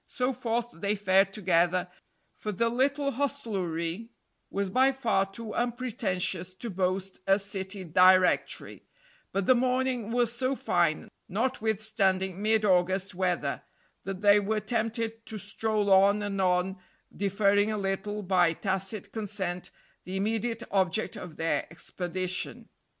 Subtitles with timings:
[0.07, 1.87] So forth they fared together,
[2.35, 4.09] for the little hostelry
[4.49, 8.81] was by far too unpretentious to boast a city directory;
[9.31, 13.61] but the morning was so fine, notwithstanding mid August weather,
[14.03, 16.79] that they were tempted to stroll on and on,
[17.15, 19.69] deferring a little, by tacit consent,
[20.05, 22.69] the immediate object of their expedition.